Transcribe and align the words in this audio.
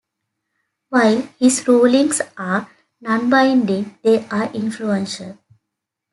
While 0.89 1.29
his 1.37 1.67
rulings 1.67 2.21
are 2.35 2.67
nonbinding, 3.05 4.01
they 4.01 4.25
are 4.29 4.51
influential. 4.51 5.37